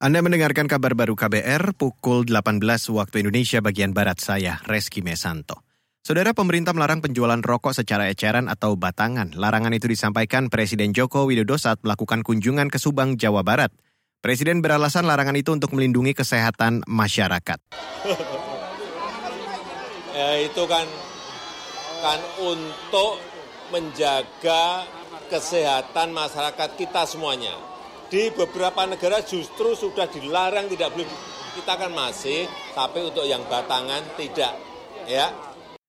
Anda 0.00 0.24
mendengarkan 0.24 0.64
kabar 0.64 0.96
baru 0.96 1.12
KBR 1.12 1.76
pukul 1.76 2.24
18 2.24 2.56
waktu 2.88 3.20
Indonesia 3.20 3.60
bagian 3.60 3.92
Barat 3.92 4.16
saya, 4.16 4.56
Reski 4.64 5.04
Mesanto. 5.04 5.60
Saudara 6.00 6.32
pemerintah 6.32 6.72
melarang 6.72 7.04
penjualan 7.04 7.36
rokok 7.36 7.76
secara 7.76 8.08
eceran 8.08 8.48
atau 8.48 8.80
batangan. 8.80 9.36
Larangan 9.36 9.76
itu 9.76 9.92
disampaikan 9.92 10.48
Presiden 10.48 10.96
Joko 10.96 11.28
Widodo 11.28 11.60
saat 11.60 11.84
melakukan 11.84 12.24
kunjungan 12.24 12.72
ke 12.72 12.80
Subang, 12.80 13.20
Jawa 13.20 13.44
Barat. 13.44 13.76
Presiden 14.24 14.64
beralasan 14.64 15.04
larangan 15.04 15.36
itu 15.36 15.52
untuk 15.52 15.76
melindungi 15.76 16.16
kesehatan 16.16 16.80
masyarakat. 16.88 17.60
ya 20.16 20.28
itu 20.40 20.64
kan 20.64 20.88
kan 22.00 22.20
untuk 22.40 23.20
menjaga 23.68 24.88
kesehatan 25.28 26.16
masyarakat 26.16 26.68
kita 26.80 27.04
semuanya 27.04 27.52
di 28.10 28.34
beberapa 28.34 28.90
negara 28.90 29.22
justru 29.22 29.78
sudah 29.78 30.10
dilarang 30.10 30.66
tidak 30.66 30.90
boleh 30.90 31.06
kita 31.54 31.78
kan 31.78 31.94
masih 31.94 32.50
tapi 32.74 33.06
untuk 33.06 33.22
yang 33.22 33.46
batangan 33.46 34.02
tidak 34.18 34.58
ya 35.06 35.30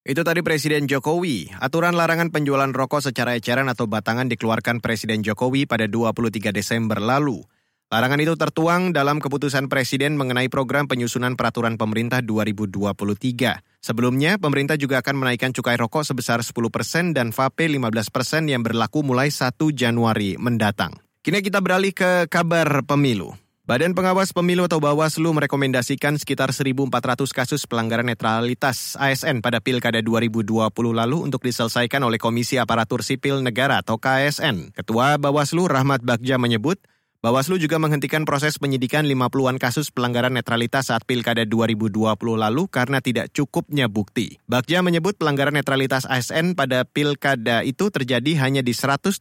itu 0.00 0.24
tadi 0.24 0.40
Presiden 0.40 0.88
Jokowi. 0.88 1.52
Aturan 1.60 1.92
larangan 1.92 2.32
penjualan 2.32 2.72
rokok 2.72 3.12
secara 3.12 3.36
eceran 3.36 3.68
atau 3.68 3.84
batangan 3.84 4.32
dikeluarkan 4.32 4.80
Presiden 4.80 5.20
Jokowi 5.20 5.68
pada 5.68 5.84
23 5.84 6.56
Desember 6.56 6.96
lalu. 6.96 7.44
Larangan 7.92 8.22
itu 8.22 8.32
tertuang 8.32 8.96
dalam 8.96 9.20
keputusan 9.20 9.68
Presiden 9.68 10.16
mengenai 10.16 10.48
program 10.48 10.88
penyusunan 10.88 11.36
peraturan 11.36 11.76
pemerintah 11.76 12.24
2023. 12.24 13.60
Sebelumnya, 13.84 14.40
pemerintah 14.40 14.80
juga 14.80 15.04
akan 15.04 15.20
menaikkan 15.20 15.52
cukai 15.52 15.76
rokok 15.76 16.08
sebesar 16.08 16.40
10 16.40 16.54
persen 16.72 17.12
dan 17.12 17.28
VAP 17.28 17.68
15 17.68 18.08
persen 18.08 18.48
yang 18.48 18.64
berlaku 18.64 19.04
mulai 19.04 19.28
1 19.28 19.52
Januari 19.76 20.40
mendatang. 20.40 21.09
Kini 21.20 21.44
kita 21.44 21.60
beralih 21.60 21.92
ke 21.92 22.32
kabar 22.32 22.80
pemilu. 22.88 23.36
Badan 23.68 23.92
Pengawas 23.92 24.32
Pemilu 24.32 24.64
atau 24.64 24.80
Bawaslu 24.80 25.28
merekomendasikan 25.36 26.16
sekitar 26.16 26.48
1.400 26.48 26.88
kasus 27.28 27.68
pelanggaran 27.68 28.08
netralitas 28.08 28.96
ASN 28.96 29.44
pada 29.44 29.60
Pilkada 29.60 30.00
2020 30.00 30.64
lalu 30.72 31.20
untuk 31.20 31.44
diselesaikan 31.44 32.00
oleh 32.08 32.16
Komisi 32.16 32.56
Aparatur 32.56 33.04
Sipil 33.04 33.44
Negara 33.44 33.84
atau 33.84 34.00
KSN. 34.00 34.72
Ketua 34.72 35.20
Bawaslu 35.20 35.68
Rahmat 35.68 36.00
Bagja 36.00 36.40
menyebut, 36.40 36.80
Bawaslu 37.20 37.60
juga 37.60 37.76
menghentikan 37.76 38.24
proses 38.24 38.56
penyidikan 38.56 39.04
50-an 39.04 39.60
kasus 39.60 39.92
pelanggaran 39.92 40.32
netralitas 40.32 40.88
saat 40.88 41.04
Pilkada 41.04 41.44
2020 41.44 42.16
lalu 42.16 42.64
karena 42.64 43.04
tidak 43.04 43.28
cukupnya 43.36 43.92
bukti. 43.92 44.40
Bagja 44.48 44.80
menyebut 44.80 45.20
pelanggaran 45.20 45.52
netralitas 45.52 46.08
ASN 46.08 46.56
pada 46.56 46.88
Pilkada 46.88 47.60
itu 47.60 47.92
terjadi 47.92 48.40
hanya 48.40 48.64
di 48.64 48.72
170 48.72 49.20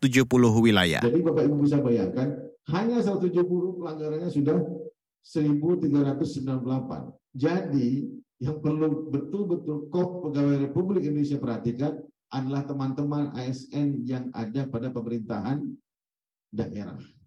wilayah. 0.63 1.03
Jadi 1.03 1.19
Bapak 1.19 1.43
Ibu 1.43 1.59
bisa 1.59 1.83
bayangkan, 1.83 2.39
hanya 2.71 3.03
170 3.03 3.35
pelanggarannya 3.83 4.31
sudah 4.31 4.63
1398. 5.19 6.39
Jadi 7.35 8.07
yang 8.39 8.63
perlu 8.63 9.11
betul-betul 9.11 9.91
kok 9.91 10.23
pegawai 10.23 10.71
Republik 10.71 11.03
Indonesia 11.03 11.35
perhatikan 11.35 11.99
adalah 12.31 12.63
teman-teman 12.63 13.35
ASN 13.35 14.07
yang 14.07 14.31
ada 14.31 14.71
pada 14.71 14.87
pemerintahan 14.87 15.67
daerah. 16.55 17.18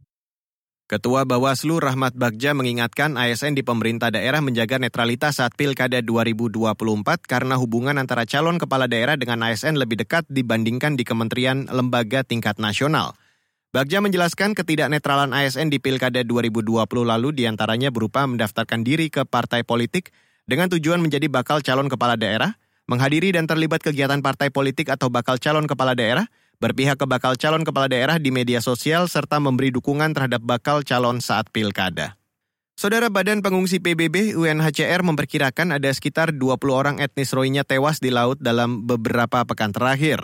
Ketua 0.93 1.25
Bawaslu 1.25 1.81
Rahmat 1.81 2.13
Bagja 2.21 2.53
mengingatkan 2.53 3.17
ASN 3.17 3.57
di 3.57 3.65
pemerintah 3.65 4.13
daerah 4.13 4.45
menjaga 4.45 4.77
netralitas 4.77 5.41
saat 5.41 5.57
Pilkada 5.57 6.05
2024 6.05 6.69
karena 7.25 7.57
hubungan 7.57 7.97
antara 7.97 8.29
calon 8.29 8.61
kepala 8.61 8.85
daerah 8.85 9.17
dengan 9.17 9.41
ASN 9.41 9.81
lebih 9.81 10.05
dekat 10.05 10.29
dibandingkan 10.29 11.01
di 11.01 11.09
kementerian 11.09 11.65
lembaga 11.73 12.21
tingkat 12.29 12.61
nasional. 12.61 13.17
Bagja 13.73 14.05
menjelaskan 14.05 14.53
ketidaknetralan 14.53 15.33
ASN 15.33 15.73
di 15.73 15.81
Pilkada 15.81 16.29
2020 16.29 16.85
lalu 16.85 17.41
di 17.41 17.49
antaranya 17.49 17.89
berupa 17.89 18.29
mendaftarkan 18.29 18.85
diri 18.85 19.09
ke 19.09 19.25
partai 19.25 19.65
politik 19.65 20.13
dengan 20.45 20.69
tujuan 20.69 21.01
menjadi 21.01 21.25
bakal 21.33 21.65
calon 21.65 21.89
kepala 21.89 22.21
daerah, 22.21 22.53
menghadiri 22.85 23.33
dan 23.33 23.49
terlibat 23.49 23.81
kegiatan 23.81 24.21
partai 24.21 24.53
politik 24.53 24.93
atau 24.93 25.09
bakal 25.09 25.41
calon 25.41 25.65
kepala 25.65 25.97
daerah, 25.97 26.29
berpihak 26.63 26.95
ke 26.95 27.07
bakal 27.11 27.35
calon 27.35 27.67
kepala 27.67 27.91
daerah 27.91 28.23
di 28.23 28.31
media 28.31 28.63
sosial, 28.63 29.11
serta 29.11 29.43
memberi 29.43 29.75
dukungan 29.75 30.15
terhadap 30.15 30.39
bakal 30.47 30.87
calon 30.87 31.19
saat 31.19 31.51
pilkada. 31.51 32.15
Saudara 32.79 33.11
Badan 33.11 33.43
Pengungsi 33.43 33.83
PBB 33.83 34.39
UNHCR 34.39 35.03
memperkirakan 35.03 35.77
ada 35.77 35.91
sekitar 35.91 36.33
20 36.33 36.41
orang 36.71 36.97
etnis 37.03 37.35
Rohingya 37.35 37.67
tewas 37.67 37.99
di 37.99 38.15
laut 38.15 38.39
dalam 38.39 38.87
beberapa 38.87 39.43
pekan 39.43 39.75
terakhir. 39.75 40.23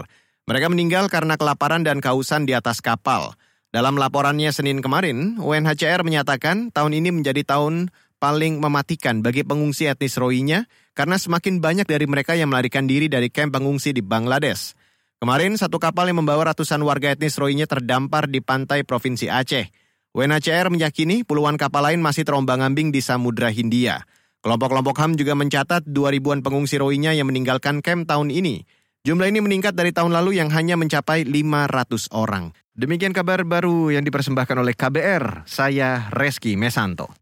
Mereka 0.49 0.73
meninggal 0.73 1.13
karena 1.13 1.37
kelaparan 1.37 1.85
dan 1.85 2.01
kausan 2.01 2.49
di 2.49 2.57
atas 2.57 2.81
kapal. 2.81 3.37
Dalam 3.69 4.01
laporannya 4.01 4.49
Senin 4.49 4.81
kemarin, 4.81 5.37
UNHCR 5.37 6.01
menyatakan 6.01 6.73
tahun 6.73 6.97
ini 6.97 7.13
menjadi 7.13 7.45
tahun 7.45 7.93
paling 8.17 8.59
mematikan 8.59 9.21
bagi 9.21 9.45
pengungsi 9.45 9.85
etnis 9.87 10.17
Rohingya 10.17 10.65
karena 10.97 11.21
semakin 11.21 11.61
banyak 11.61 11.85
dari 11.85 12.09
mereka 12.09 12.33
yang 12.33 12.49
melarikan 12.49 12.89
diri 12.89 13.13
dari 13.13 13.29
kamp 13.29 13.55
pengungsi 13.55 13.93
di 13.93 14.01
Bangladesh. 14.01 14.73
Kemarin 15.19 15.59
satu 15.59 15.83
kapal 15.83 16.07
yang 16.07 16.23
membawa 16.23 16.55
ratusan 16.55 16.79
warga 16.87 17.11
etnis 17.11 17.35
Rohingya 17.35 17.67
terdampar 17.67 18.31
di 18.31 18.39
pantai 18.39 18.87
Provinsi 18.87 19.27
Aceh. 19.27 19.67
UNHCR 20.15 20.71
meyakini 20.71 21.27
puluhan 21.27 21.59
kapal 21.59 21.91
lain 21.91 21.99
masih 21.99 22.23
terombang-ambing 22.23 22.95
di 22.95 23.03
Samudra 23.03 23.51
Hindia. 23.51 24.07
Kelompok-kelompok 24.47 24.95
HAM 24.95 25.19
juga 25.19 25.35
mencatat 25.35 25.91
2 25.91 26.15
ribuan 26.15 26.39
pengungsi 26.39 26.79
Rohingya 26.79 27.19
yang 27.19 27.27
meninggalkan 27.27 27.83
kamp 27.83 28.07
tahun 28.07 28.31
ini. 28.31 28.63
Jumlah 29.03 29.27
ini 29.27 29.43
meningkat 29.43 29.75
dari 29.75 29.91
tahun 29.91 30.15
lalu 30.15 30.39
yang 30.39 30.55
hanya 30.55 30.79
mencapai 30.79 31.27
500 31.27 32.15
orang. 32.15 32.55
Demikian 32.79 33.11
kabar 33.11 33.43
baru 33.43 33.91
yang 33.91 34.07
dipersembahkan 34.07 34.55
oleh 34.55 34.79
KBR. 34.79 35.51
Saya 35.51 36.07
Reski 36.15 36.55
Mesanto. 36.55 37.11